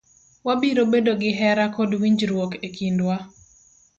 Wabiro 0.47 0.81
bedo 0.91 1.13
gi 1.21 1.31
hera 1.39 1.65
kod 1.75 1.91
winjruok 2.01 2.51
e 2.67 2.69
kindwa. 2.75 3.15